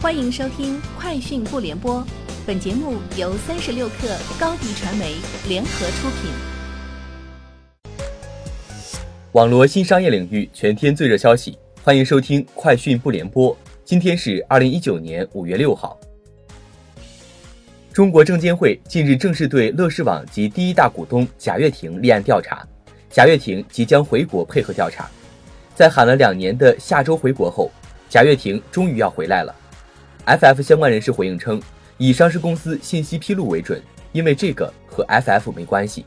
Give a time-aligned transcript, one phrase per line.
[0.00, 1.96] 欢迎收听《快讯不联播》，
[2.46, 5.16] 本节目由三十六克高低传媒
[5.48, 6.30] 联合出品。
[9.32, 13.52] 网络新商业领域全天最热消息，欢迎收听《快讯不联播》。
[13.84, 15.98] 今天是二零一九年五月六号。
[17.92, 22.64] 中国证监会近日正式对乐视网及第一大股东贾跃亭立案调查，
[23.10, 25.10] 贾跃亭即将回国配合调查。
[25.74, 27.68] 在喊了两年的下周回国后，
[28.08, 29.52] 贾跃亭终于要回来了。
[30.28, 31.58] FF 相关人士回应称，
[31.96, 33.80] 以上市公司信息披露为准，
[34.12, 36.04] 因为这个和 FF 没关系。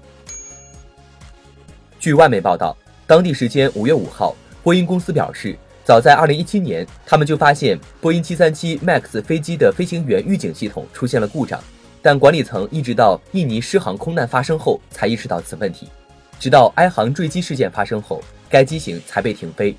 [1.99, 11.59] 据外媒报道，当地时间五月五号，波音公司表示，早在二零一七年，他们就发现波音七三七 MAX 飞机的飞行员预警系统出现了故障，
[11.99, 15.89] 但管理层一直到印尼失航空难发生后才意识到此问题，
[16.39, 19.75] 直到埃航坠机事件发生后，该机型才被停飞。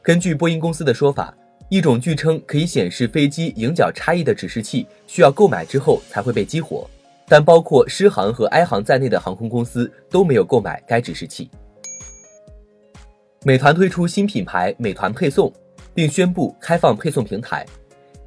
[0.00, 1.34] 根据波音公司的说法。
[1.72, 6.86] 一种据称可以显示飞机迎角差异的指示器，需要购买之后才会被激活，
[7.26, 11.50] 但包括狮航和埃航在内的航空公司都没有购买该指示器。
[13.42, 15.50] 美团推出新品牌美团配送，
[15.94, 17.64] 并宣布开放配送平台。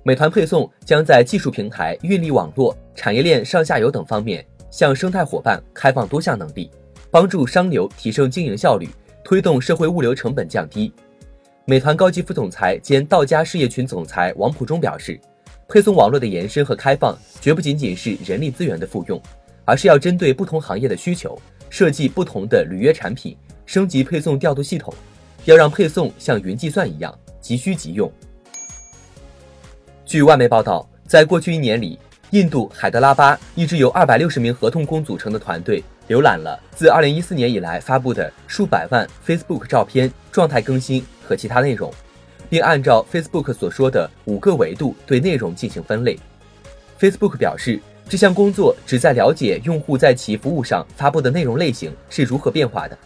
[0.01, 6.71] 美团配送将在技术平台、运力网络、产业链上下游等方面向生态伙伴开放多项能力，
[7.11, 8.89] 帮助商流提升经营效率，
[9.23, 10.91] 推动社会物流成本降低。
[11.67, 15.19] 美团高级副总裁兼道家事业群总裁王普忠表示，
[15.67, 19.19] 配送网络的延伸和开放绝不仅仅是人力资源的复用，
[19.65, 21.35] 而是要针对不同行业的需求，
[21.67, 24.93] 设计不同的履约产品，升级配送调度系统，
[25.45, 28.11] 要让配送像云计算一样即需即用。
[30.05, 31.97] 据外媒报道，在过去一年里，
[32.29, 35.83] 印度海德拉巴一支由二百六十名合同工组成的团队。
[36.07, 41.91] 浏览了自二零一四年以来发布的数百万 Facebook 照片、状态更新和其他内容，
[42.49, 46.19] 并按照 Facebook 所说的五个维度对内容进行分类。
[46.99, 52.97] Facebook 表示，这项工作旨在了解用户在其服务上发布的内容类型是如何变化的。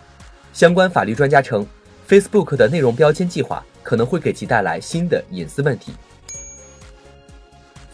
[0.51, 1.65] 相关法律专家称
[2.07, 5.91] ，Facebook 的内容标签计划可能会给其带来新的隐私问题。《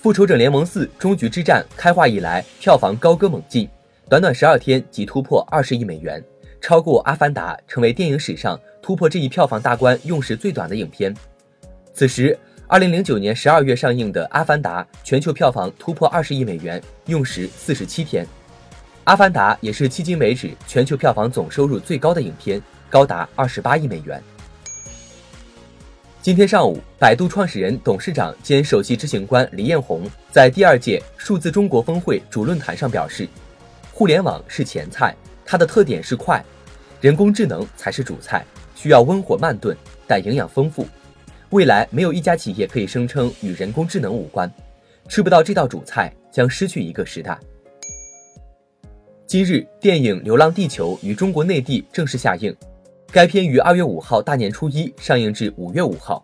[0.02, 3.70] 复仇者联盟四：终局之战》开画以来，票房高歌猛进。
[4.08, 6.24] 短短十二天即突破二十亿美元，
[6.62, 11.12] 超过《阿凡达》，成为电影史上突破这一票房大关用时最短的影片。
[11.92, 18.24] 此时，二零零九年十二月上映的《阿凡达》全球票房突破二十亿美元，用时四十七天。
[19.06, 22.62] 《阿凡达》也是迄今为止全球票房总收入最高的影片，
[22.92, 24.22] 高达二十八亿美元。
[26.22, 33.28] 今天上午，百度创始人、董事长兼首席执行官李彦宏在第二届数字中国峰会主论坛上表示。
[33.98, 36.44] 互联网是前菜，它的特点是快，
[37.00, 38.46] 人工智能才是主菜，
[38.76, 39.74] 需要温火慢炖，
[40.06, 40.86] 但营养丰富。
[41.52, 44.52] 未来没有一家企业可以声称与人工智能无关，
[45.08, 47.40] 吃不到这道主菜将失去一个时代。
[49.26, 52.54] 今日，电影《流浪地球》于中国内地正式下映，
[53.14, 56.22] 该片于二月五号大年初一上映至五月五号，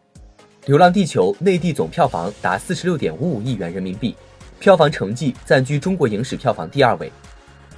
[0.68, 4.14] 《流浪地球》内地总票房达四十六点五五亿元人民币，
[4.59, 7.09] 票房成绩暂居中国影史票房第二位。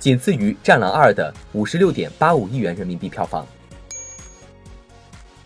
[0.03, 3.47] 仅次于《战狼二》的五十六点八五亿元人民币票房。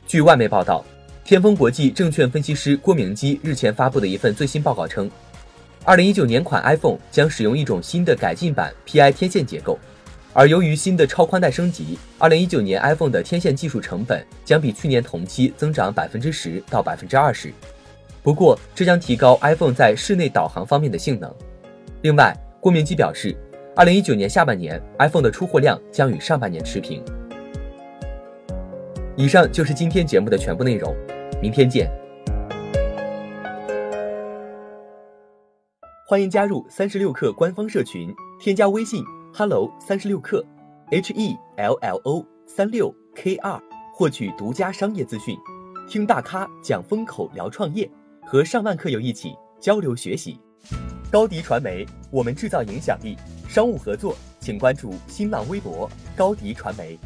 [0.07, 0.84] 据外媒报道，
[1.23, 5.12] 天风国际证券分析师郭明基日前发布的一份最新报告称，
[5.84, 9.78] 二零一九年款 iPhone 将使用一种新的改进版 PI 天线结构，
[10.34, 17.53] 而由于新的超宽带升级，二零一九年 iPhone 的天线技术成本将比去年同期增长百分之十到百分之二十。
[18.23, 21.31] 不过，这将提高 iPhone 在室内导航方面的性能。
[22.01, 23.38] 另外，郭明基表示。
[23.77, 26.99] 二零一九年下半年，iPhone 的出货量将与上半年持平。
[29.15, 30.95] 以上就是今天节目的全部内容，
[31.39, 31.87] 明天见。
[36.07, 40.43] 欢迎加入三十六氪官方社群，添加微信 hello 三十六氪
[40.89, 43.61] ，h e l l o 三六 k 二，
[43.93, 45.37] 获取独家商业资讯，
[45.87, 47.87] 听大咖讲风口，聊创业，
[48.25, 50.40] 和上万客友一起交流学习。
[51.11, 53.16] 高迪传媒，我们制造影响力。
[53.47, 56.97] 商务合作，请关注新浪微博高迪传媒。